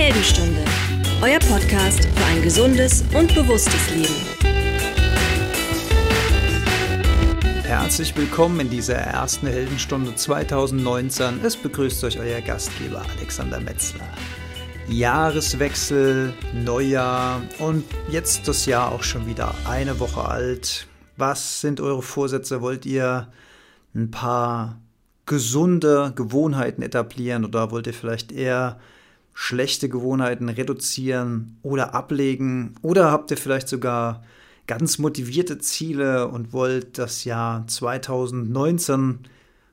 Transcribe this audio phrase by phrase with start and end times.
[0.00, 0.64] Heldenstunde,
[1.20, 4.14] euer Podcast für ein gesundes und bewusstes Leben.
[7.64, 11.44] Herzlich willkommen in dieser ersten Heldenstunde 2019.
[11.44, 14.08] Es begrüßt euch euer Gastgeber Alexander Metzler.
[14.88, 20.86] Jahreswechsel, Neujahr und jetzt das Jahr auch schon wieder eine Woche alt.
[21.18, 22.62] Was sind eure Vorsätze?
[22.62, 23.30] Wollt ihr
[23.94, 24.80] ein paar
[25.26, 28.80] gesunde Gewohnheiten etablieren oder wollt ihr vielleicht eher
[29.40, 32.74] schlechte Gewohnheiten reduzieren oder ablegen?
[32.82, 34.22] Oder habt ihr vielleicht sogar
[34.66, 39.20] ganz motivierte Ziele und wollt das Jahr 2019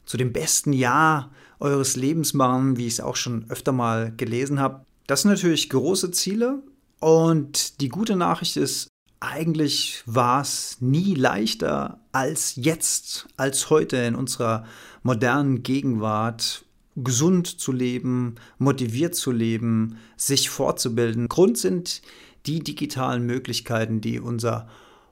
[0.05, 4.61] zu dem besten Jahr eures Lebens machen, wie ich es auch schon öfter mal gelesen
[4.61, 4.85] habe?
[5.05, 6.63] Das sind natürlich große Ziele
[7.01, 8.87] und die gute Nachricht ist,
[9.19, 14.65] eigentlich war es nie leichter als jetzt, als heute in unserer
[15.03, 16.63] modernen Gegenwart
[16.97, 21.27] gesund zu leben, motiviert zu leben, sich fortzubilden.
[21.27, 22.01] Grund sind
[22.45, 24.67] die digitalen Möglichkeiten, die unser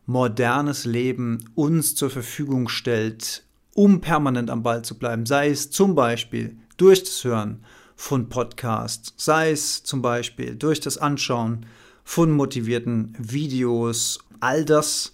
[0.05, 5.25] modernes Leben uns zur Verfügung stellt, um permanent am Ball zu bleiben.
[5.25, 7.63] Sei es zum Beispiel durch das Hören
[7.95, 11.65] von Podcasts, sei es zum Beispiel durch das Anschauen
[12.03, 14.19] von motivierten Videos.
[14.39, 15.13] All das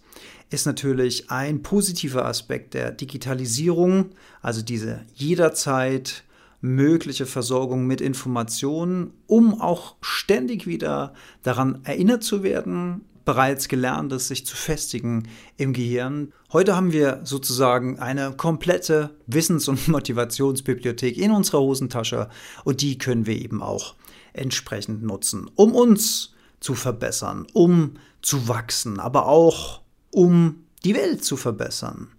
[0.50, 4.10] ist natürlich ein positiver Aspekt der Digitalisierung,
[4.42, 6.24] also diese jederzeit
[6.62, 14.46] mögliche Versorgung mit Informationen, um auch ständig wieder daran erinnert zu werden, bereits Gelerntes sich
[14.46, 16.34] zu festigen im Gehirn.
[16.54, 22.30] Heute haben wir sozusagen eine komplette Wissens- und Motivationsbibliothek in unserer Hosentasche
[22.64, 23.96] und die können wir eben auch
[24.34, 29.82] entsprechend nutzen, um uns zu verbessern, um zu wachsen, aber auch
[30.12, 32.10] um die Welt zu verbessern.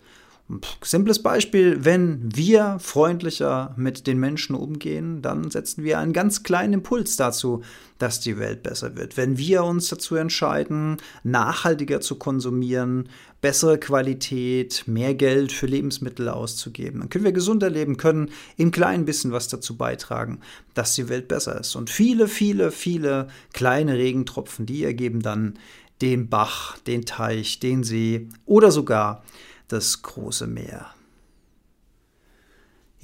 [0.83, 6.75] Simples Beispiel, wenn wir freundlicher mit den Menschen umgehen, dann setzen wir einen ganz kleinen
[6.75, 7.63] Impuls dazu,
[7.99, 9.17] dass die Welt besser wird.
[9.17, 13.09] Wenn wir uns dazu entscheiden, nachhaltiger zu konsumieren,
[13.41, 19.05] bessere Qualität, mehr Geld für Lebensmittel auszugeben, dann können wir gesunder leben, können im kleinen
[19.05, 20.41] bisschen was dazu beitragen,
[20.75, 21.77] dass die Welt besser ist.
[21.77, 25.59] Und viele, viele, viele kleine Regentropfen, die ergeben dann
[26.01, 29.23] den Bach, den Teich, den See oder sogar
[29.73, 30.87] das große Meer.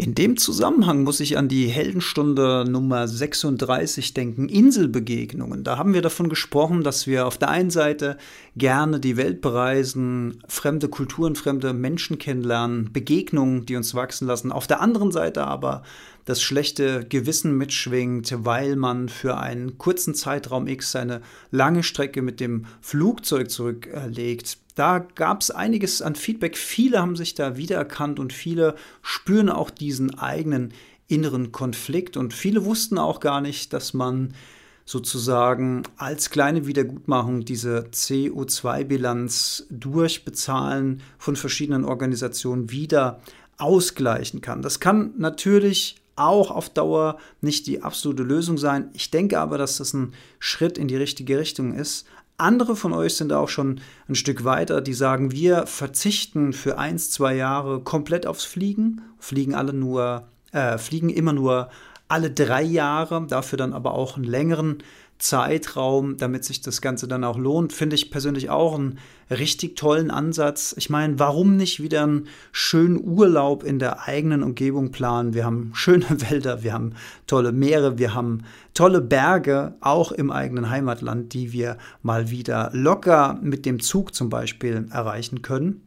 [0.00, 5.64] In dem Zusammenhang muss ich an die Heldenstunde Nummer 36 denken, Inselbegegnungen.
[5.64, 8.16] Da haben wir davon gesprochen, dass wir auf der einen Seite
[8.54, 14.52] gerne die Welt bereisen, fremde Kulturen, fremde Menschen kennenlernen, Begegnungen, die uns wachsen lassen.
[14.52, 15.82] Auf der anderen Seite aber
[16.26, 22.38] das schlechte Gewissen mitschwingt, weil man für einen kurzen Zeitraum X eine lange Strecke mit
[22.38, 24.58] dem Flugzeug zurücklegt.
[24.78, 26.56] Da gab es einiges an Feedback.
[26.56, 30.72] Viele haben sich da wiedererkannt und viele spüren auch diesen eigenen
[31.08, 34.34] inneren Konflikt und viele wussten auch gar nicht, dass man
[34.84, 43.20] sozusagen als kleine Wiedergutmachung diese CO2-Bilanz durch Bezahlen von verschiedenen Organisationen wieder
[43.56, 44.62] ausgleichen kann.
[44.62, 48.90] Das kann natürlich auch auf Dauer nicht die absolute Lösung sein.
[48.92, 52.06] Ich denke aber, dass das ein Schritt in die richtige Richtung ist.
[52.38, 57.10] Andere von euch sind auch schon ein Stück weiter, die sagen, wir verzichten für eins,
[57.10, 61.68] zwei Jahre komplett aufs Fliegen, fliegen alle nur, äh, fliegen immer nur
[62.08, 64.78] alle drei Jahre, dafür dann aber auch einen längeren
[65.18, 68.98] Zeitraum, damit sich das Ganze dann auch lohnt, finde ich persönlich auch einen
[69.30, 70.74] richtig tollen Ansatz.
[70.78, 75.34] Ich meine, warum nicht wieder einen schönen Urlaub in der eigenen Umgebung planen?
[75.34, 76.94] Wir haben schöne Wälder, wir haben
[77.26, 83.38] tolle Meere, wir haben tolle Berge, auch im eigenen Heimatland, die wir mal wieder locker
[83.42, 85.82] mit dem Zug zum Beispiel erreichen können.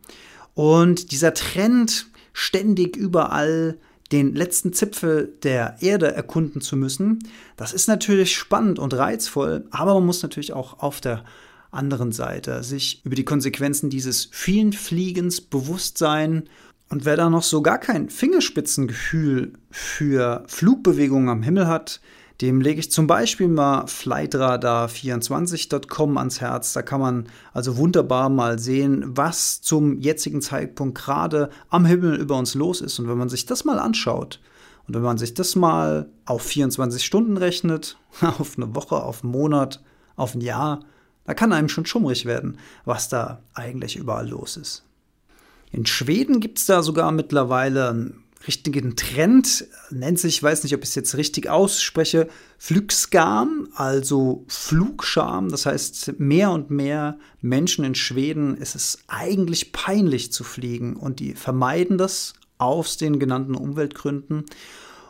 [0.54, 3.78] Und dieser Trend, ständig überall
[4.12, 7.20] den letzten Zipfel der Erde erkunden zu müssen,
[7.56, 11.24] das ist natürlich spannend und reizvoll, aber man muss natürlich auch auf der
[11.72, 16.44] anderen Seite sich über die Konsequenzen dieses vielen Fliegens bewusst sein.
[16.90, 22.02] Und wer da noch so gar kein Fingerspitzengefühl für Flugbewegungen am Himmel hat,
[22.42, 26.74] dem lege ich zum Beispiel mal flightradar24.com ans Herz.
[26.74, 32.36] Da kann man also wunderbar mal sehen, was zum jetzigen Zeitpunkt gerade am Himmel über
[32.38, 32.98] uns los ist.
[33.00, 34.40] Und wenn man sich das mal anschaut
[34.88, 39.32] und wenn man sich das mal auf 24 Stunden rechnet, auf eine Woche, auf einen
[39.32, 39.84] Monat,
[40.16, 40.80] auf ein Jahr,
[41.26, 44.84] da kann einem schon schummrig werden, was da eigentlich überall los ist.
[45.72, 50.74] In Schweden gibt es da sogar mittlerweile einen richtigen Trend, nennt sich, ich weiß nicht,
[50.74, 52.28] ob ich es jetzt richtig ausspreche,
[52.58, 55.50] Flugskam, also Flugscham.
[55.50, 61.20] Das heißt, mehr und mehr Menschen in Schweden ist es eigentlich peinlich zu fliegen und
[61.20, 64.46] die vermeiden das aus den genannten Umweltgründen.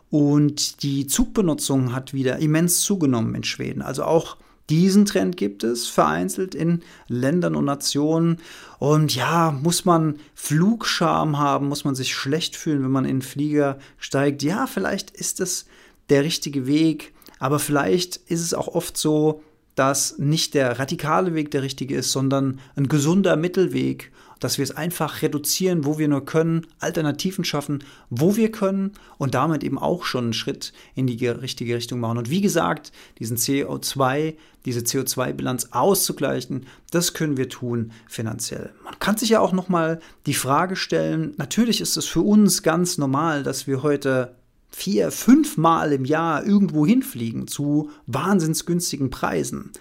[0.09, 3.81] Und die Zugbenutzung hat wieder immens zugenommen in Schweden.
[3.81, 4.37] Also auch
[4.69, 8.37] diesen Trend gibt es vereinzelt in Ländern und Nationen.
[8.79, 13.21] Und ja, muss man Flugscham haben, muss man sich schlecht fühlen, wenn man in den
[13.21, 14.43] Flieger steigt.
[14.43, 15.65] Ja, vielleicht ist es
[16.09, 19.43] der richtige Weg, aber vielleicht ist es auch oft so,
[19.75, 24.11] dass nicht der radikale Weg der richtige ist, sondern ein gesunder Mittelweg
[24.41, 29.33] dass wir es einfach reduzieren, wo wir nur können, Alternativen schaffen, wo wir können und
[29.33, 32.17] damit eben auch schon einen Schritt in die richtige Richtung machen.
[32.17, 34.33] Und wie gesagt, diesen CO2,
[34.65, 38.73] diese CO2-Bilanz auszugleichen, das können wir tun finanziell.
[38.83, 42.63] Man kann sich ja auch noch mal die Frage stellen, natürlich ist es für uns
[42.63, 44.35] ganz normal, dass wir heute
[44.71, 49.71] vier, fünf Mal im Jahr irgendwo hinfliegen zu wahnsinnsgünstigen Preisen.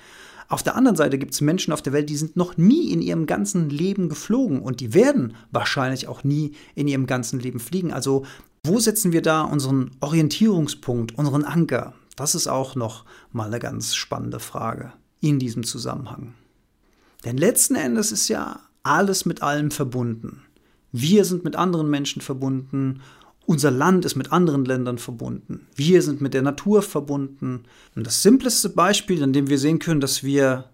[0.50, 3.00] Auf der anderen Seite gibt es Menschen auf der Welt, die sind noch nie in
[3.00, 7.93] ihrem ganzen Leben geflogen und die werden wahrscheinlich auch nie in ihrem ganzen Leben fliegen.
[7.93, 8.26] Also
[8.64, 11.94] wo setzen wir da unseren Orientierungspunkt, unseren Anker?
[12.17, 16.35] Das ist auch noch mal eine ganz spannende Frage in diesem Zusammenhang.
[17.25, 20.43] Denn letzten Endes ist ja alles mit allem verbunden.
[20.91, 23.02] Wir sind mit anderen Menschen verbunden
[23.50, 25.67] unser Land ist mit anderen Ländern verbunden.
[25.75, 27.64] Wir sind mit der Natur verbunden.
[27.97, 30.67] Und das simpleste Beispiel, an dem wir sehen können, dass wir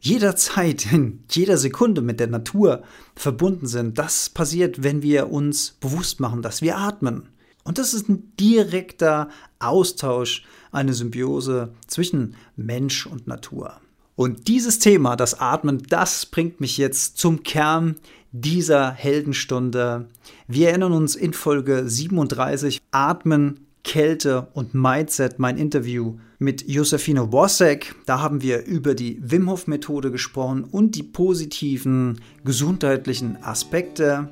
[0.00, 2.82] jederzeit, in jeder Sekunde mit der Natur
[3.14, 7.28] verbunden sind, das passiert, wenn wir uns bewusst machen, dass wir atmen.
[7.62, 9.28] Und das ist ein direkter
[9.60, 13.80] Austausch, eine Symbiose zwischen Mensch und Natur.
[14.16, 17.94] Und dieses Thema, das Atmen, das bringt mich jetzt zum Kern
[18.32, 20.08] dieser Heldenstunde.
[20.46, 27.94] Wir erinnern uns in Folge 37 Atmen, Kälte und Mindset, mein Interview mit Josefine Wosek.
[28.06, 34.28] Da haben wir über die Wim Hof Methode gesprochen und die positiven gesundheitlichen Aspekte.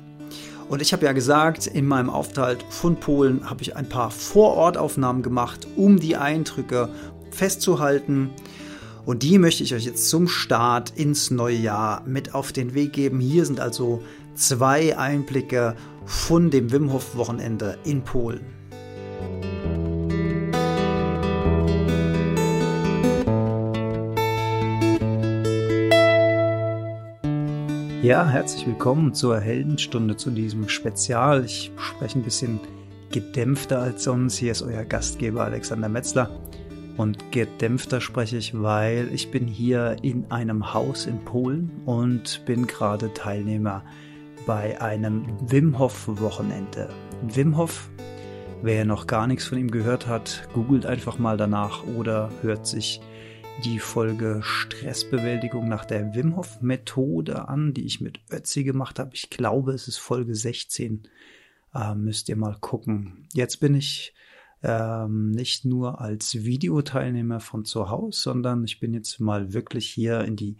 [0.69, 5.23] Und ich habe ja gesagt, in meinem Aufenthalt von Polen habe ich ein paar Vorortaufnahmen
[5.23, 6.89] gemacht, um die Eindrücke
[7.31, 8.29] festzuhalten.
[9.09, 12.93] Und die möchte ich euch jetzt zum Start ins neue Jahr mit auf den Weg
[12.93, 13.19] geben.
[13.19, 14.03] Hier sind also
[14.35, 15.75] zwei Einblicke
[16.05, 18.41] von dem Wim Hof Wochenende in Polen.
[28.03, 31.45] Ja, herzlich willkommen zur Heldenstunde, zu diesem Spezial.
[31.45, 32.59] Ich spreche ein bisschen
[33.11, 34.37] gedämpfter als sonst.
[34.37, 36.29] Hier ist euer Gastgeber Alexander Metzler.
[36.99, 42.67] Und gedämpfter spreche ich, weil ich bin hier in einem Haus in Polen und bin
[42.67, 43.85] gerade Teilnehmer
[44.45, 46.89] bei einem Wim Hof Wochenende.
[47.21, 47.89] Wim Hof,
[48.63, 52.99] wer noch gar nichts von ihm gehört hat, googelt einfach mal danach oder hört sich
[53.63, 59.11] die Folge Stressbewältigung nach der Wim Hof Methode an, die ich mit Ötzi gemacht habe.
[59.13, 61.07] Ich glaube, es ist Folge 16.
[61.73, 63.25] Äh, müsst ihr mal gucken.
[63.31, 64.13] Jetzt bin ich
[64.63, 70.21] ähm, nicht nur als Videoteilnehmer von zu Hause, sondern ich bin jetzt mal wirklich hier
[70.21, 70.57] in die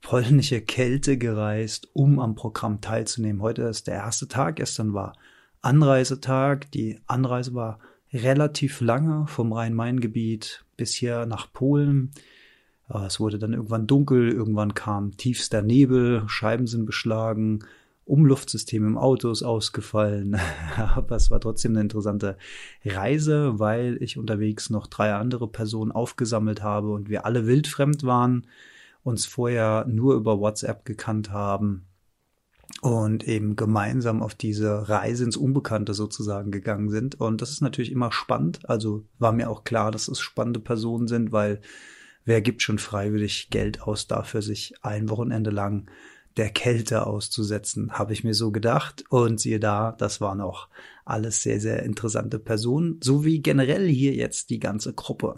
[0.00, 3.40] polnische Kälte gereist, um am Programm teilzunehmen.
[3.40, 5.14] Heute ist der erste Tag, gestern war
[5.60, 6.70] Anreisetag.
[6.72, 7.78] Die Anreise war
[8.12, 12.10] relativ lange vom Rhein-Main-Gebiet bis hier nach Polen.
[12.90, 17.60] Äh, es wurde dann irgendwann dunkel, irgendwann kam tiefster Nebel, Scheiben sind beschlagen,
[18.04, 20.38] Umluftsystem im Auto ist ausgefallen.
[20.76, 22.36] Aber es war trotzdem eine interessante
[22.84, 28.46] Reise, weil ich unterwegs noch drei andere Personen aufgesammelt habe und wir alle wildfremd waren,
[29.04, 31.86] uns vorher nur über WhatsApp gekannt haben
[32.80, 37.20] und eben gemeinsam auf diese Reise ins Unbekannte sozusagen gegangen sind.
[37.20, 38.68] Und das ist natürlich immer spannend.
[38.68, 41.60] Also war mir auch klar, dass es spannende Personen sind, weil
[42.24, 45.88] wer gibt schon freiwillig Geld aus dafür, sich ein Wochenende lang
[46.36, 49.04] der Kälte auszusetzen, habe ich mir so gedacht.
[49.08, 50.68] Und siehe da, das waren auch
[51.04, 55.36] alles sehr, sehr interessante Personen, so wie generell hier jetzt die ganze Gruppe.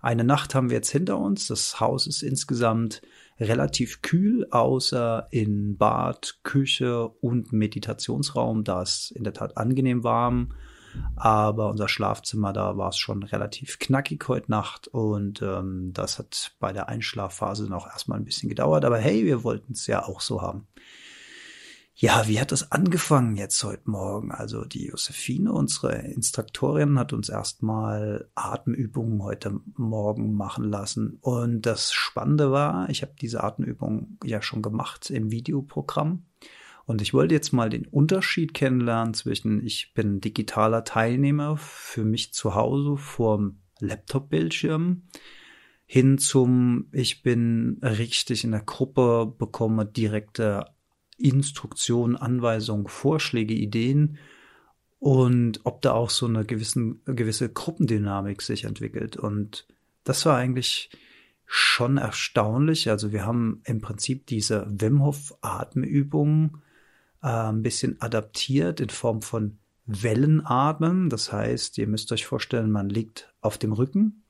[0.00, 1.48] Eine Nacht haben wir jetzt hinter uns.
[1.48, 3.02] Das Haus ist insgesamt
[3.40, 8.64] relativ kühl, außer in Bad, Küche und Meditationsraum.
[8.64, 10.54] Da ist in der Tat angenehm warm.
[11.16, 16.52] Aber unser Schlafzimmer, da war es schon relativ knackig heute Nacht und ähm, das hat
[16.60, 18.84] bei der Einschlafphase noch erstmal ein bisschen gedauert.
[18.84, 20.66] Aber hey, wir wollten es ja auch so haben.
[22.00, 24.30] Ja, wie hat das angefangen jetzt heute Morgen?
[24.30, 31.18] Also die Josephine, unsere Instruktorin, hat uns erstmal Atemübungen heute Morgen machen lassen.
[31.22, 36.22] Und das Spannende war, ich habe diese Atemübung ja schon gemacht im Videoprogramm.
[36.88, 42.32] Und ich wollte jetzt mal den Unterschied kennenlernen zwischen, ich bin digitaler Teilnehmer für mich
[42.32, 45.02] zu Hause vorm Laptop-Bildschirm
[45.84, 50.64] hin zum, ich bin richtig in der Gruppe, bekomme direkte
[51.18, 54.16] Instruktionen, Anweisungen, Vorschläge, Ideen
[54.98, 59.18] und ob da auch so eine gewissen, gewisse Gruppendynamik sich entwickelt.
[59.18, 59.66] Und
[60.04, 60.88] das war eigentlich
[61.44, 62.88] schon erstaunlich.
[62.88, 66.62] Also wir haben im Prinzip diese Wim Hof Atemübungen
[67.22, 71.08] äh, ein bisschen adaptiert in Form von Wellenatmen.
[71.08, 74.24] Das heißt, ihr müsst euch vorstellen, man liegt auf dem Rücken,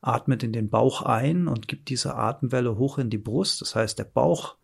[0.00, 3.60] atmet in den Bauch ein und gibt diese Atemwelle hoch in die Brust.
[3.60, 4.56] Das heißt, der Bauch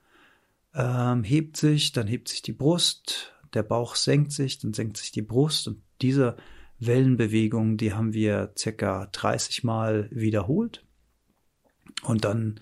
[0.74, 5.10] ähm, hebt sich, dann hebt sich die Brust, der Bauch senkt sich, dann senkt sich
[5.10, 6.36] die Brust und diese
[6.78, 10.84] Wellenbewegung, die haben wir circa 30 Mal wiederholt.
[12.02, 12.58] Und dann,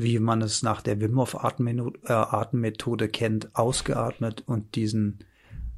[0.00, 5.18] wie man es nach der Wim Hof äh, Atemmethode kennt, ausgeatmet und diesen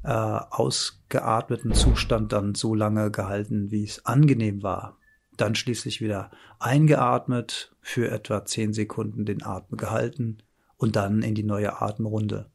[0.03, 4.99] äh, ausgeatmeten Zustand dann so lange gehalten, wie es angenehm war.
[5.37, 10.37] Dann schließlich wieder eingeatmet, für etwa 10 Sekunden den Atem gehalten
[10.77, 12.51] und dann in die neue Atemrunde.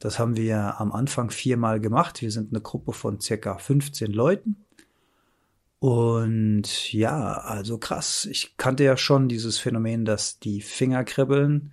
[0.00, 2.22] Das haben wir am Anfang viermal gemacht.
[2.22, 4.64] Wir sind eine Gruppe von circa 15 Leuten.
[5.82, 8.28] Und ja, also krass.
[8.30, 11.72] Ich kannte ja schon dieses Phänomen, dass die Finger kribbeln.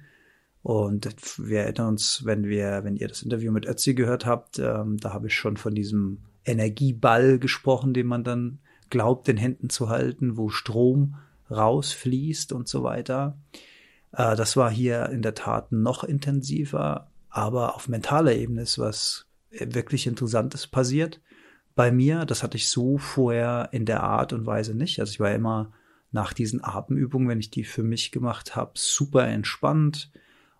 [0.63, 4.97] Und wir erinnern uns, wenn wir, wenn ihr das Interview mit Ötzi gehört habt, ähm,
[4.97, 8.57] da habe ich schon von diesem Energieball gesprochen, den man dann
[8.89, 11.17] glaubt, in Händen zu halten, wo Strom
[11.51, 13.37] rausfließt und so weiter.
[14.11, 19.27] Äh, das war hier in der Tat noch intensiver, aber auf mentaler Ebene ist was
[19.51, 21.21] wirklich Interessantes passiert
[21.79, 22.25] bei mir.
[22.25, 24.99] Das hatte ich so vorher in der Art und Weise nicht.
[24.99, 25.71] Also ich war immer
[26.11, 30.11] nach diesen Atemübungen, wenn ich die für mich gemacht habe, super entspannt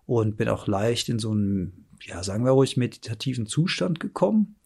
[0.06, 4.56] und bin auch leicht in so einen, ja, sagen wir ruhig, meditativen Zustand gekommen.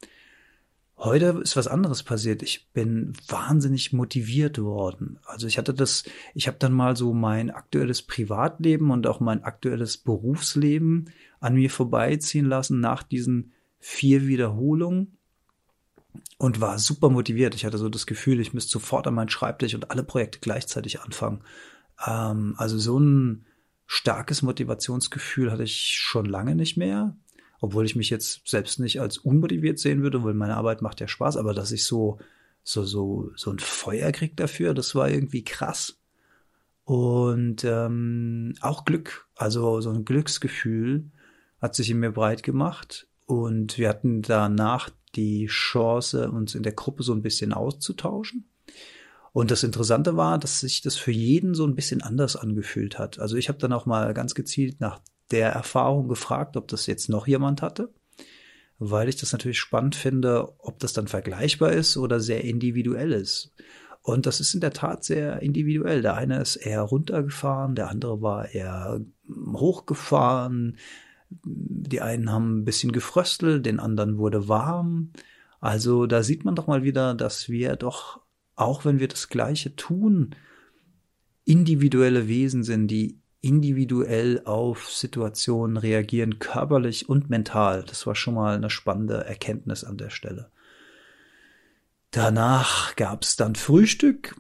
[0.97, 2.41] Heute ist was anderes passiert.
[2.45, 5.19] Ich bin wahnsinnig motiviert worden.
[5.25, 9.43] Also ich hatte das, ich habe dann mal so mein aktuelles Privatleben und auch mein
[9.43, 15.17] aktuelles Berufsleben an mir vorbeiziehen lassen nach diesen vier Wiederholungen
[16.39, 17.55] und war super motiviert.
[17.55, 21.01] Ich hatte so das Gefühl, ich müsste sofort an meinen Schreibtisch und alle Projekte gleichzeitig
[21.01, 21.43] anfangen.
[22.07, 23.47] Ähm, also so ein
[23.87, 27.17] starkes Motivationsgefühl hatte ich schon lange nicht mehr,
[27.61, 31.09] obwohl ich mich jetzt selbst nicht als unmotiviert sehen würde, weil meine Arbeit macht ja
[31.09, 32.19] Spaß, aber dass ich so
[32.63, 35.99] so so so ein Feuer krieg dafür, das war irgendwie krass.
[36.85, 41.11] Und ähm, auch Glück, also so ein Glücksgefühl
[41.61, 46.73] hat sich in mir breit gemacht und wir hatten danach die Chance, uns in der
[46.73, 48.49] Gruppe so ein bisschen auszutauschen.
[49.33, 53.19] Und das Interessante war, dass sich das für jeden so ein bisschen anders angefühlt hat.
[53.19, 57.09] Also ich habe dann auch mal ganz gezielt nach der Erfahrung gefragt, ob das jetzt
[57.09, 57.93] noch jemand hatte,
[58.79, 63.53] weil ich das natürlich spannend finde, ob das dann vergleichbar ist oder sehr individuell ist.
[64.03, 66.03] Und das ist in der Tat sehr individuell.
[66.03, 69.01] Der eine ist eher runtergefahren, der andere war eher
[69.53, 70.77] hochgefahren.
[71.43, 75.13] Die einen haben ein bisschen gefröstelt, den anderen wurde warm.
[75.61, 78.21] Also da sieht man doch mal wieder, dass wir doch
[78.57, 80.35] auch wenn wir das Gleiche tun,
[81.45, 87.85] individuelle Wesen sind, die individuell auf Situationen reagieren, körperlich und mental.
[87.85, 90.51] Das war schon mal eine spannende Erkenntnis an der Stelle.
[92.11, 94.35] Danach gab es dann Frühstück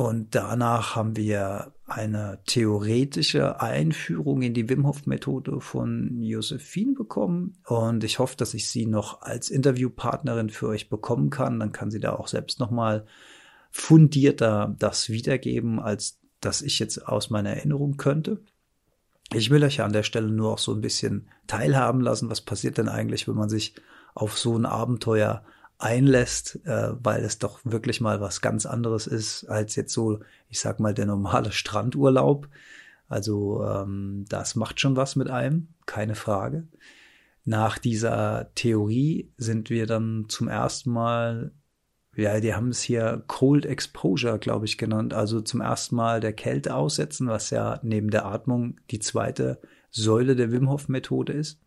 [0.00, 7.58] und danach haben wir eine theoretische Einführung in die Wim Hof Methode von Josephine bekommen
[7.66, 11.60] und ich hoffe, dass ich sie noch als Interviewpartnerin für euch bekommen kann.
[11.60, 13.04] Dann kann sie da auch selbst noch mal
[13.70, 18.40] fundierter das wiedergeben, als dass ich jetzt aus meiner Erinnerung könnte.
[19.34, 22.40] Ich will euch ja an der Stelle nur auch so ein bisschen teilhaben lassen, was
[22.40, 23.74] passiert denn eigentlich, wenn man sich
[24.14, 25.44] auf so ein Abenteuer
[25.82, 30.60] einlässt, äh, weil es doch wirklich mal was ganz anderes ist als jetzt so, ich
[30.60, 32.48] sag mal, der normale Strandurlaub.
[33.08, 36.68] Also ähm, das macht schon was mit einem, keine Frage.
[37.44, 41.52] Nach dieser Theorie sind wir dann zum ersten Mal
[42.16, 45.14] ja, die haben es hier Cold Exposure, glaube ich, genannt.
[45.14, 49.60] Also zum ersten Mal der Kälte aussetzen, was ja neben der Atmung die zweite
[49.90, 51.60] Säule der Wim Hof Methode ist.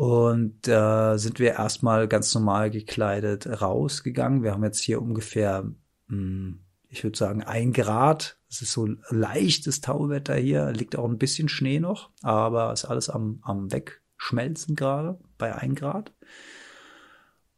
[0.00, 4.42] Und äh, sind wir erstmal ganz normal gekleidet rausgegangen.
[4.42, 5.70] Wir haben jetzt hier ungefähr,
[6.08, 8.38] hm, ich würde sagen, ein Grad.
[8.48, 13.10] Es ist so leichtes Tauwetter hier, liegt auch ein bisschen Schnee noch, aber ist alles
[13.10, 16.14] am, am Wegschmelzen gerade bei ein Grad.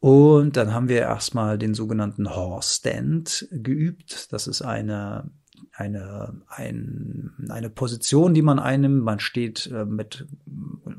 [0.01, 4.33] Und dann haben wir erstmal den sogenannten Horse Stand geübt.
[4.33, 5.31] Das ist eine,
[5.73, 9.02] eine, ein, eine Position, die man einnimmt.
[9.02, 10.26] Man steht äh, mit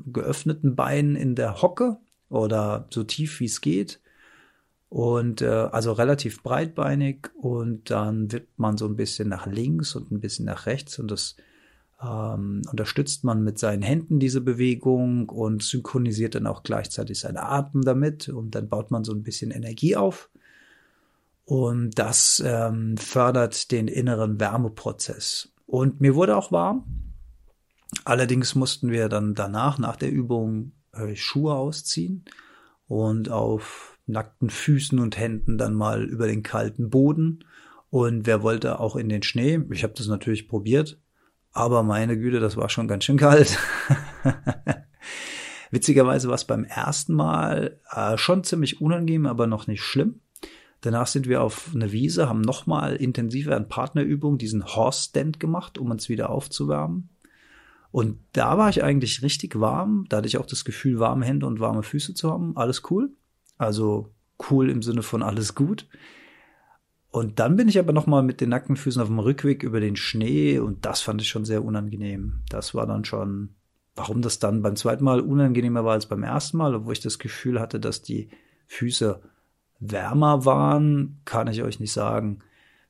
[0.06, 4.00] geöffneten Beinen in der Hocke oder so tief wie es geht.
[4.88, 10.12] Und äh, also relativ breitbeinig und dann wippt man so ein bisschen nach links und
[10.12, 11.34] ein bisschen nach rechts und das
[12.00, 17.82] ähm, unterstützt man mit seinen Händen diese Bewegung und synchronisiert dann auch gleichzeitig seinen Atem
[17.82, 20.30] damit und dann baut man so ein bisschen Energie auf.
[21.44, 25.52] Und das ähm, fördert den inneren Wärmeprozess.
[25.66, 27.14] Und mir wurde auch warm.
[28.04, 32.24] Allerdings mussten wir dann danach, nach der Übung, äh, Schuhe ausziehen
[32.86, 37.44] und auf nackten Füßen und Händen dann mal über den kalten Boden.
[37.90, 39.60] Und wer wollte auch in den Schnee?
[39.70, 41.00] Ich habe das natürlich probiert,
[41.52, 43.58] aber meine Güte, das war schon ganz schön kalt.
[45.70, 50.20] Witzigerweise war es beim ersten Mal äh, schon ziemlich unangenehm, aber noch nicht schlimm.
[50.84, 55.78] Danach sind wir auf eine Wiese, haben nochmal intensiver in Partnerübung diesen Horse Stand gemacht,
[55.78, 57.08] um uns wieder aufzuwärmen.
[57.90, 60.04] Und da war ich eigentlich richtig warm.
[60.10, 62.54] Da hatte ich auch das Gefühl, warme Hände und warme Füße zu haben.
[62.58, 63.12] Alles cool.
[63.56, 64.10] Also
[64.50, 65.88] cool im Sinne von alles gut.
[67.10, 69.80] Und dann bin ich aber noch mal mit den nackten Füßen auf dem Rückweg über
[69.80, 72.42] den Schnee und das fand ich schon sehr unangenehm.
[72.50, 73.54] Das war dann schon,
[73.94, 77.18] warum das dann beim zweiten Mal unangenehmer war als beim ersten Mal, obwohl ich das
[77.18, 78.28] Gefühl hatte, dass die
[78.66, 79.22] Füße
[79.80, 82.40] wärmer waren, kann ich euch nicht sagen.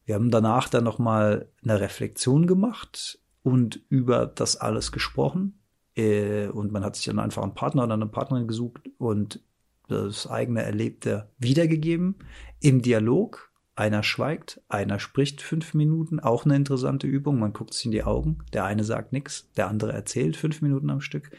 [0.05, 5.59] Wir haben danach dann noch mal eine Reflexion gemacht und über das alles gesprochen.
[5.97, 9.41] Äh, und man hat sich dann einfach einen Partner oder eine Partnerin gesucht und
[9.89, 12.17] das eigene Erlebte wiedergegeben
[12.61, 13.51] im Dialog.
[13.77, 17.41] Einer schweigt, einer spricht fünf Minuten, auch eine interessante Übung.
[17.41, 18.39] Man guckt sich in die Augen.
[18.53, 21.33] Der eine sagt nichts, der andere erzählt fünf Minuten am Stück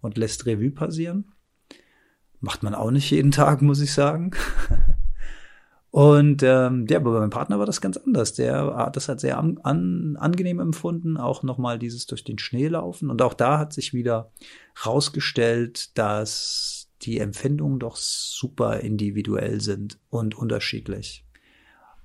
[0.00, 1.32] und lässt Revue passieren.
[2.40, 4.32] Macht man auch nicht jeden Tag, muss ich sagen.
[5.90, 8.34] Und ähm, ja, aber bei meinem Partner war das ganz anders.
[8.34, 12.68] Der hat das halt sehr an, an, angenehm empfunden, auch nochmal dieses durch den Schnee
[12.68, 13.10] laufen.
[13.10, 14.30] Und auch da hat sich wieder
[14.84, 21.24] rausgestellt, dass die Empfindungen doch super individuell sind und unterschiedlich.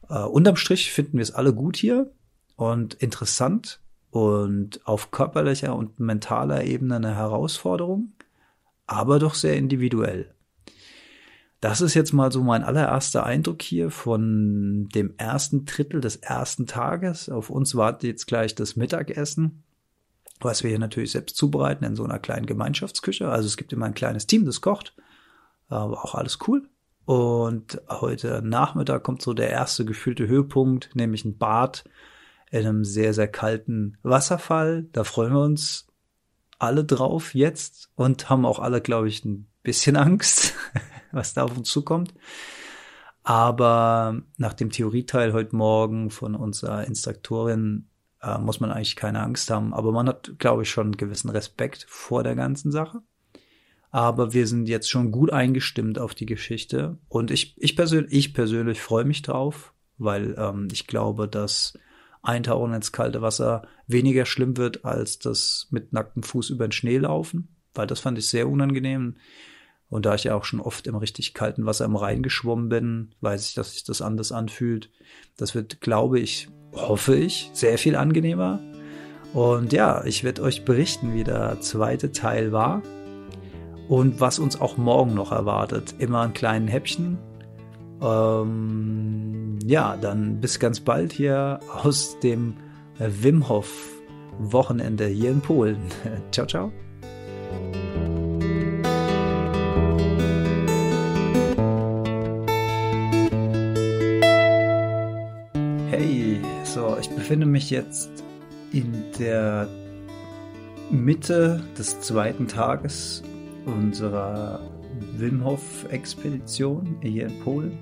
[0.09, 2.11] Äh, unterm Strich finden wir es alle gut hier
[2.55, 8.13] und interessant und auf körperlicher und mentaler Ebene eine Herausforderung,
[8.87, 10.33] aber doch sehr individuell.
[11.63, 16.67] Das ist jetzt mal so mein allererster Eindruck hier von dem ersten Drittel des ersten
[16.67, 17.29] Tages.
[17.29, 19.63] Auf uns wartet jetzt gleich das Mittagessen,
[20.41, 23.29] was wir hier natürlich selbst zubereiten in so einer kleinen Gemeinschaftsküche.
[23.29, 24.93] Also es gibt immer ein kleines Team, das kocht.
[25.69, 26.67] Aber auch alles cool.
[27.05, 31.86] Und heute Nachmittag kommt so der erste gefühlte Höhepunkt, nämlich ein Bad
[32.51, 34.86] in einem sehr, sehr kalten Wasserfall.
[34.91, 35.88] Da freuen wir uns
[36.63, 40.56] alle drauf jetzt und haben auch alle, glaube ich, ein bisschen Angst.
[41.13, 42.13] was da auf uns zukommt.
[43.23, 47.88] Aber nach dem Theorieteil heute Morgen von unserer Instruktorin
[48.21, 49.73] äh, muss man eigentlich keine Angst haben.
[49.73, 53.02] Aber man hat, glaube ich, schon einen gewissen Respekt vor der ganzen Sache.
[53.91, 56.97] Aber wir sind jetzt schon gut eingestimmt auf die Geschichte.
[57.08, 61.78] Und ich, ich, persönlich, ich persönlich freue mich drauf, weil ähm, ich glaube, dass
[62.23, 66.97] Eintauchen ins kalte Wasser weniger schlimm wird als das mit nacktem Fuß über den Schnee
[66.97, 69.17] laufen, weil das fand ich sehr unangenehm.
[69.89, 73.13] Und da ich ja auch schon oft im richtig kalten Wasser im Rhein geschwommen bin,
[73.21, 74.89] weiß ich, dass sich das anders anfühlt.
[75.38, 78.59] Das wird, glaube ich, hoffe ich, sehr viel angenehmer.
[79.33, 82.81] Und ja, ich werde euch berichten, wie der zweite Teil war
[83.88, 85.95] und was uns auch morgen noch erwartet.
[85.99, 87.17] Immer ein kleinen Häppchen.
[88.01, 92.56] Ähm, ja, dann bis ganz bald hier aus dem
[92.97, 93.89] Wim Hof
[94.39, 95.77] Wochenende hier in Polen.
[96.32, 96.71] ciao, ciao.
[107.23, 108.12] befinde mich jetzt
[108.73, 109.69] in der
[110.91, 113.23] Mitte des zweiten Tages
[113.65, 114.60] unserer
[115.17, 117.77] Wim Hof Expedition hier in Polen.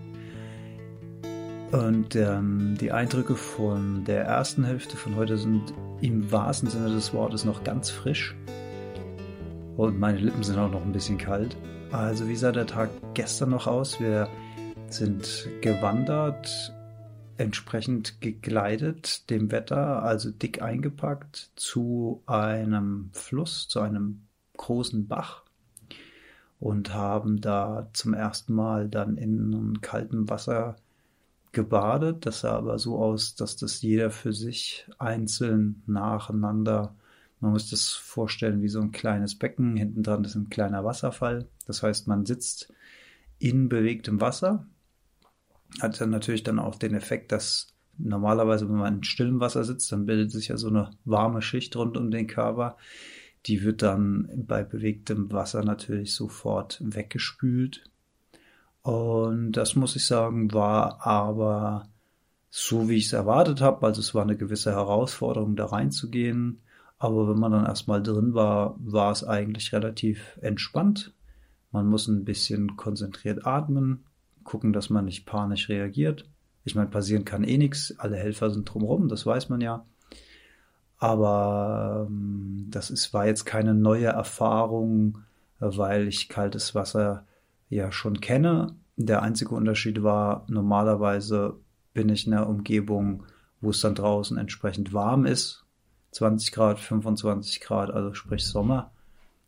[1.72, 7.14] Und ähm, die Eindrücke von der ersten Hälfte von heute sind im wahrsten Sinne des
[7.14, 8.36] Wortes noch ganz frisch.
[9.78, 11.56] Und meine Lippen sind auch noch ein bisschen kalt.
[11.92, 14.00] Also wie sah der Tag gestern noch aus?
[14.00, 14.28] Wir
[14.90, 16.74] sind gewandert
[17.38, 25.44] entsprechend gekleidet dem Wetter, also dick eingepackt, zu einem Fluss, zu einem großen Bach
[26.62, 30.76] und haben da zum ersten Mal dann in kaltem Wasser
[31.52, 32.28] gebadet.
[32.28, 36.96] Das sah aber so aus, dass das jeder für sich einzeln nacheinander,
[37.40, 41.48] man muss das vorstellen wie so ein kleines Becken, hinten dran ist ein kleiner Wasserfall.
[41.66, 42.72] Das heißt, man sitzt
[43.40, 44.68] in bewegtem Wasser,
[45.82, 49.92] hat dann natürlich dann auch den Effekt, dass normalerweise, wenn man in stillem Wasser sitzt,
[49.92, 52.78] dann bildet sich ja so eine warme Schicht rund um den Körper.
[53.48, 57.84] Die wird dann bei bewegtem Wasser natürlich sofort weggespült.
[58.84, 61.88] Und das muss ich sagen, war aber
[62.50, 63.86] so, wie ich es erwartet habe.
[63.86, 66.62] Also es war eine gewisse Herausforderung, da reinzugehen.
[67.00, 71.14] Aber wenn man dann erstmal drin war, war es eigentlich relativ entspannt.
[71.72, 74.06] Man muss ein bisschen konzentriert atmen,
[74.44, 76.30] gucken, dass man nicht panisch reagiert.
[76.64, 77.96] Ich meine, passieren kann eh nichts.
[77.98, 79.86] Alle Helfer sind drumherum, das weiß man ja.
[81.02, 85.24] Aber ähm, das ist, war jetzt keine neue Erfahrung,
[85.58, 87.26] weil ich kaltes Wasser
[87.70, 88.76] ja schon kenne.
[88.98, 91.56] Der einzige Unterschied war, normalerweise
[91.96, 93.24] bin ich in einer Umgebung,
[93.62, 95.66] wo es dann draußen entsprechend warm ist.
[96.12, 98.92] 20 Grad, 25 Grad, also sprich Sommer.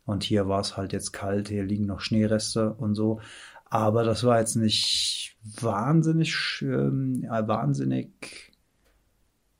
[0.06, 3.20] Und hier war es halt jetzt kalt, hier liegen noch Schneereste und so.
[3.66, 8.53] Aber das war jetzt nicht wahnsinnig, äh, wahnsinnig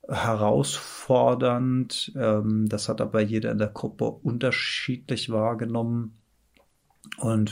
[0.08, 2.12] herausfordernd.
[2.16, 6.18] Ähm, das hat aber jeder in der Gruppe unterschiedlich wahrgenommen.
[7.18, 7.52] Und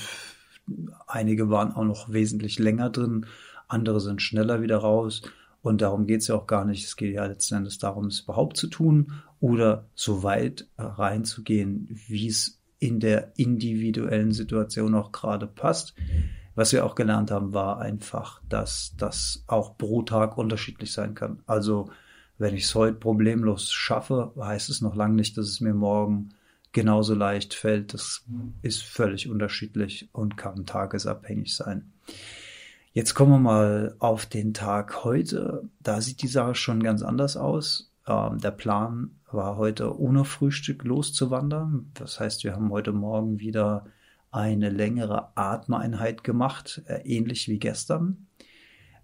[1.08, 3.26] einige waren auch noch wesentlich länger drin,
[3.68, 5.22] andere sind schneller wieder raus.
[5.62, 6.86] Und darum geht es ja auch gar nicht.
[6.86, 12.28] Es geht ja letzten Endes darum, es überhaupt zu tun oder so weit reinzugehen, wie
[12.28, 15.94] es in der individuellen Situation auch gerade passt.
[16.56, 21.44] Was wir auch gelernt haben, war einfach, dass das auch pro Tag unterschiedlich sein kann.
[21.46, 21.92] Also
[22.42, 26.30] wenn ich es heute problemlos schaffe, heißt es noch lange nicht, dass es mir morgen
[26.72, 27.94] genauso leicht fällt.
[27.94, 28.26] Das
[28.64, 31.92] ist völlig unterschiedlich und kann tagesabhängig sein.
[32.94, 35.70] Jetzt kommen wir mal auf den Tag heute.
[35.82, 37.92] Da sieht die Sache schon ganz anders aus.
[38.08, 41.92] Ähm, der Plan war heute ohne Frühstück loszuwandern.
[41.94, 43.86] Das heißt, wir haben heute Morgen wieder
[44.32, 48.26] eine längere Atmeinheit gemacht, äh, ähnlich wie gestern.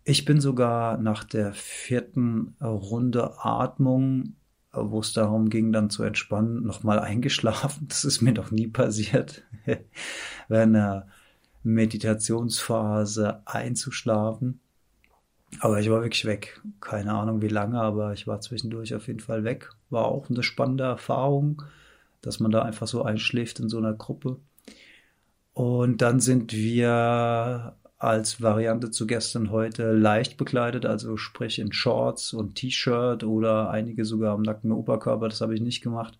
[0.09, 4.37] Ich bin sogar nach der vierten Runde Atmung,
[4.71, 7.89] wo es darum ging, dann zu entspannen, nochmal eingeschlafen.
[7.89, 9.43] Das ist mir noch nie passiert,
[10.47, 11.07] während einer
[11.63, 14.61] Meditationsphase einzuschlafen.
[15.59, 16.61] Aber ich war wirklich weg.
[16.79, 19.71] Keine Ahnung wie lange, aber ich war zwischendurch auf jeden Fall weg.
[19.89, 21.63] War auch eine spannende Erfahrung,
[22.21, 24.39] dass man da einfach so einschläft in so einer Gruppe.
[25.51, 32.33] Und dann sind wir als Variante zu gestern heute leicht bekleidet, also sprich in Shorts
[32.33, 36.19] und T-Shirt oder einige sogar am nackten Oberkörper, das habe ich nicht gemacht.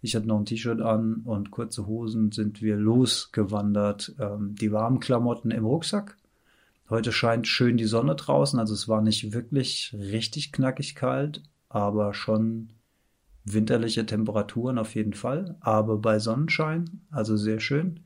[0.00, 4.14] Ich hatte noch ein T-Shirt an und kurze Hosen sind wir losgewandert.
[4.18, 6.16] Ähm, die warmen Klamotten im Rucksack.
[6.88, 12.14] Heute scheint schön die Sonne draußen, also es war nicht wirklich richtig knackig kalt, aber
[12.14, 12.70] schon
[13.44, 15.56] winterliche Temperaturen auf jeden Fall.
[15.60, 18.00] Aber bei Sonnenschein, also sehr schön.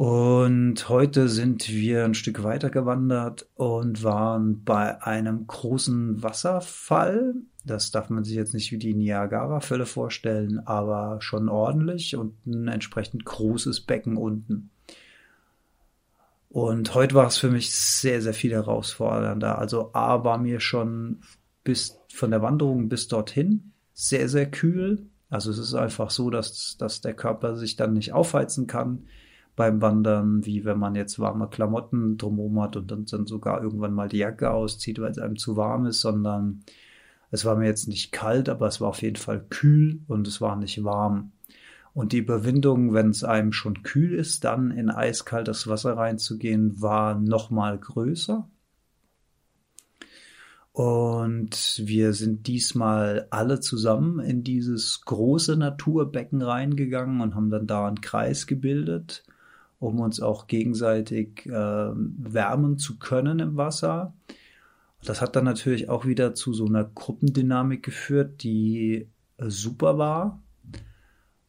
[0.00, 7.34] Und heute sind wir ein Stück weiter gewandert und waren bei einem großen Wasserfall.
[7.66, 12.68] Das darf man sich jetzt nicht wie die Niagara-Fälle vorstellen, aber schon ordentlich und ein
[12.68, 14.70] entsprechend großes Becken unten.
[16.48, 19.58] Und heute war es für mich sehr, sehr viel herausfordernder.
[19.58, 21.20] Also A war mir schon
[21.62, 25.10] bis von der Wanderung bis dorthin sehr, sehr kühl.
[25.28, 29.04] Also es ist einfach so, dass, dass der Körper sich dann nicht aufheizen kann
[29.60, 33.92] beim Wandern, wie wenn man jetzt warme Klamotten drumherum hat und dann, dann sogar irgendwann
[33.92, 36.62] mal die Jacke auszieht, weil es einem zu warm ist, sondern
[37.30, 40.40] es war mir jetzt nicht kalt, aber es war auf jeden Fall kühl und es
[40.40, 41.32] war nicht warm.
[41.92, 47.20] Und die Überwindung, wenn es einem schon kühl ist, dann in eiskaltes Wasser reinzugehen, war
[47.20, 48.48] noch mal größer.
[50.72, 57.86] Und wir sind diesmal alle zusammen in dieses große Naturbecken reingegangen und haben dann da
[57.86, 59.22] einen Kreis gebildet
[59.80, 64.14] um uns auch gegenseitig äh, wärmen zu können im Wasser.
[65.02, 70.42] Das hat dann natürlich auch wieder zu so einer Gruppendynamik geführt, die äh, super war.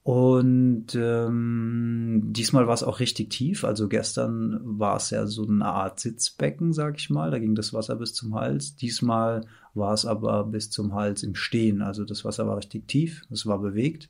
[0.03, 3.65] Und ähm, diesmal war es auch richtig tief.
[3.65, 7.29] Also gestern war es ja so eine Art Sitzbecken, sag ich mal.
[7.29, 8.75] Da ging das Wasser bis zum Hals.
[8.77, 11.81] Diesmal war es aber bis zum Hals im Stehen.
[11.81, 13.23] Also das Wasser war richtig tief.
[13.29, 14.09] Es war bewegt.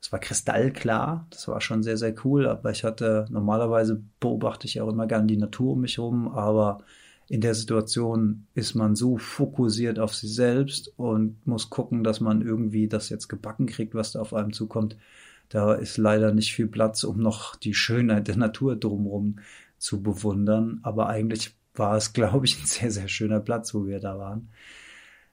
[0.00, 4.80] Es war kristallklar, das war schon sehr, sehr cool, aber ich hatte, normalerweise beobachte ich
[4.80, 6.84] auch immer gern die Natur um mich herum, aber
[7.28, 12.40] in der Situation ist man so fokussiert auf sich selbst und muss gucken, dass man
[12.40, 14.96] irgendwie das jetzt gebacken kriegt, was da auf einem zukommt.
[15.50, 19.40] Da ist leider nicht viel Platz, um noch die Schönheit der Natur drumherum
[19.78, 20.80] zu bewundern.
[20.82, 24.48] Aber eigentlich war es, glaube ich, ein sehr, sehr schöner Platz, wo wir da waren.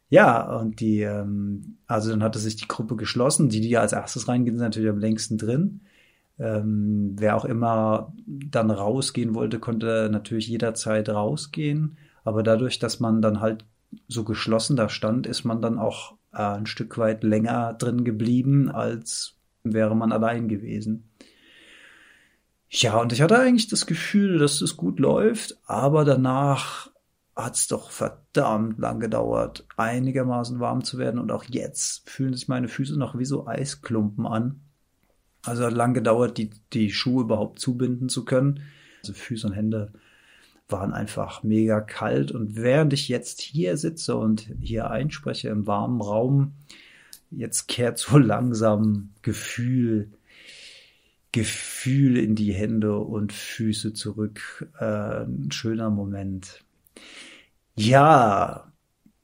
[0.10, 3.50] Ja, und die, ähm, also dann hatte sich die Gruppe geschlossen.
[3.50, 5.82] Die, die ja als erstes reingehen, sind natürlich am längsten drin.
[6.38, 11.98] Ähm, wer auch immer dann rausgehen wollte, konnte natürlich jederzeit rausgehen.
[12.24, 13.66] Aber dadurch, dass man dann halt
[14.08, 18.70] so geschlossen da stand, ist man dann auch äh, ein Stück weit länger drin geblieben,
[18.70, 21.10] als wäre man allein gewesen.
[22.70, 26.90] Ja, und ich hatte eigentlich das Gefühl, dass es gut läuft, aber danach
[27.36, 31.20] hat es doch verdammt lang gedauert, einigermaßen warm zu werden.
[31.20, 34.62] Und auch jetzt fühlen sich meine Füße noch wie so Eisklumpen an.
[35.44, 38.62] Also hat lang gedauert, die, die Schuhe überhaupt zubinden zu können.
[39.02, 39.92] Also Füße und Hände
[40.70, 42.32] waren einfach mega kalt.
[42.32, 46.54] Und während ich jetzt hier sitze und hier einspreche im warmen Raum,
[47.32, 50.10] jetzt kehrt so langsam Gefühl,
[51.34, 54.70] Gefühl in die Hände und Füße zurück.
[54.80, 56.65] Äh, ein schöner Moment.
[57.76, 58.72] Ja,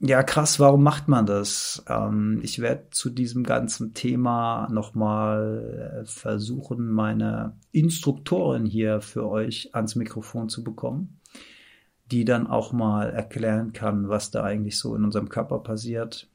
[0.04, 1.84] ja, krass, warum macht man das?
[1.88, 9.94] Ähm, ich werde zu diesem ganzen Thema nochmal versuchen, meine Instruktorin hier für euch ans
[9.94, 11.20] Mikrofon zu bekommen,
[12.10, 16.28] die dann auch mal erklären kann, was da eigentlich so in unserem Körper passiert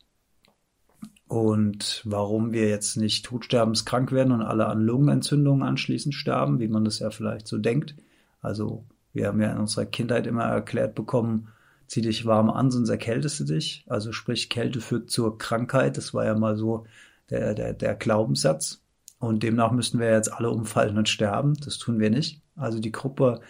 [1.28, 6.86] und warum wir jetzt nicht todsterbenskrank werden und alle an Lungenentzündungen anschließend sterben, wie man
[6.86, 7.96] das ja vielleicht so denkt.
[8.40, 8.86] Also
[9.18, 11.50] wir haben ja in unserer Kindheit immer erklärt bekommen,
[11.88, 13.84] zieh dich warm an, sonst erkältest du dich.
[13.88, 15.98] Also sprich, Kälte führt zur Krankheit.
[15.98, 16.86] Das war ja mal so
[17.30, 18.82] der, der, der Glaubenssatz.
[19.20, 21.56] Und demnach müssten wir jetzt alle umfallen und sterben.
[21.56, 22.42] Das tun wir nicht.
[22.56, 23.42] Also die Gruppe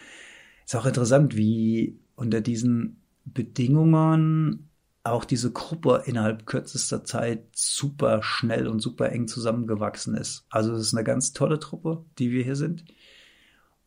[0.65, 4.69] ist auch interessant, wie unter diesen Bedingungen
[5.03, 10.45] auch diese Gruppe innerhalb kürzester Zeit super schnell und super eng zusammengewachsen ist.
[10.49, 12.85] Also es ist eine ganz tolle Truppe, die wir hier sind.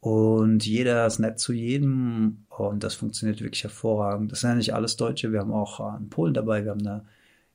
[0.01, 4.33] Und jeder ist nett zu jedem und das funktioniert wirklich hervorragend.
[4.33, 7.05] Das sind ja nicht alles Deutsche, wir haben auch einen Polen dabei, wir haben eine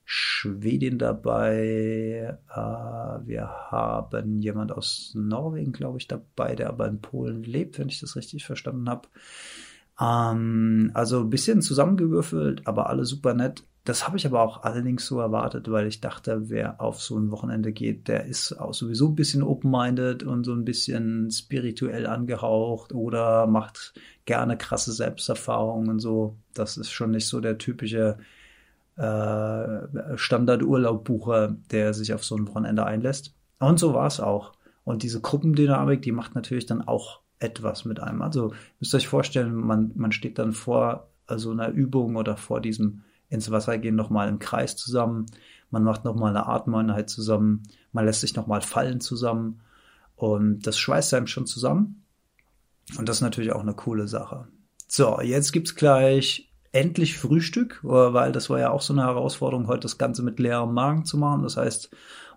[0.03, 7.43] Schwedin dabei, äh, wir haben jemand aus Norwegen, glaube ich, dabei, der aber in Polen
[7.43, 9.09] lebt, wenn ich das richtig verstanden habe.
[9.99, 13.63] Ähm, also ein bisschen zusammengewürfelt, aber alle super nett.
[13.85, 17.29] Das habe ich aber auch allerdings so erwartet, weil ich dachte, wer auf so ein
[17.29, 22.93] Wochenende geht, der ist auch sowieso ein bisschen open-minded und so ein bisschen spirituell angehaucht
[22.93, 23.93] oder macht
[24.25, 26.35] gerne krasse Selbsterfahrungen und so.
[26.55, 28.17] Das ist schon nicht so der typische
[28.97, 33.35] äh, Standardurlaubbucher, der sich auf so ein Wochenende einlässt.
[33.59, 34.53] Und so war es auch.
[34.83, 38.23] Und diese Gruppendynamik, die macht natürlich dann auch etwas mit einem.
[38.23, 42.61] Also müsst ihr euch vorstellen, man, man steht dann vor also einer Übung oder vor
[42.61, 45.25] diesem ins Wasser gehen nochmal im Kreis zusammen.
[45.71, 47.63] Man macht nochmal eine Atmeinheit zusammen.
[47.91, 49.61] Man lässt sich nochmal fallen zusammen.
[50.15, 52.03] Und das schweißt einem schon zusammen.
[52.97, 54.47] Und das ist natürlich auch eine coole Sache.
[54.87, 59.81] So, jetzt gibt's gleich endlich Frühstück, weil das war ja auch so eine Herausforderung, heute
[59.81, 61.43] das Ganze mit leerem Magen zu machen.
[61.43, 61.89] Das heißt,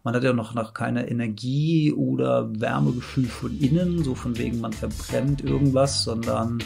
[0.05, 4.72] man hat ja noch, noch keine Energie oder Wärmegefühl von innen, so von wegen man
[4.72, 6.62] verbrennt irgendwas, sondern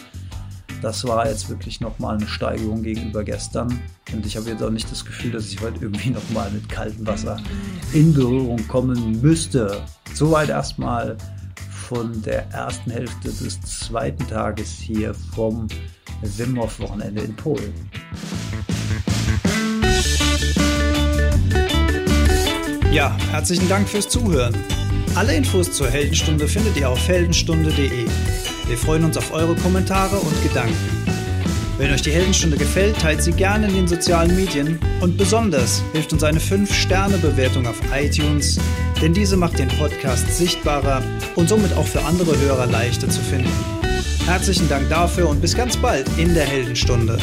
[0.82, 3.80] das war jetzt wirklich nochmal eine Steigerung gegenüber gestern.
[4.12, 7.06] Und ich habe jetzt auch nicht das Gefühl, dass ich heute irgendwie nochmal mit kaltem
[7.06, 7.38] Wasser
[7.92, 9.82] in Berührung kommen müsste.
[10.12, 11.16] Soweit erstmal
[11.88, 15.68] von der ersten Hälfte des zweiten Tages hier vom
[16.22, 17.72] Wim Wochenende in Polen.
[22.92, 24.54] Ja, herzlichen Dank fürs Zuhören.
[25.14, 28.06] Alle Infos zur Heldenstunde findet ihr auf heldenstunde.de.
[28.68, 30.74] Wir freuen uns auf eure Kommentare und Gedanken.
[31.78, 36.12] Wenn euch die Heldenstunde gefällt, teilt sie gerne in den sozialen Medien und besonders hilft
[36.12, 38.60] uns eine 5-Sterne-Bewertung auf iTunes,
[39.00, 41.02] denn diese macht den Podcast sichtbarer
[41.34, 43.52] und somit auch für andere Hörer leichter zu finden.
[44.26, 47.18] Herzlichen Dank dafür und bis ganz bald in der Heldenstunde.